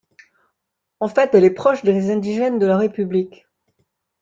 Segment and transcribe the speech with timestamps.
[0.99, 3.45] En fait, elle est proche des Indigènes de la République.